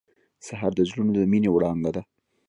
[0.47, 2.01] سهار د زړونو د مینې وړانګه ده.